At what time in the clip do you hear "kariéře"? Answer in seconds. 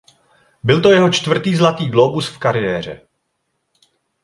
2.37-3.01